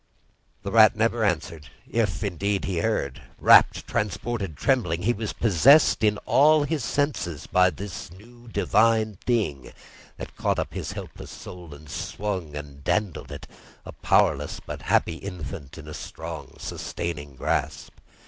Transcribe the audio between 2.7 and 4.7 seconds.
heard. Rapt, transported,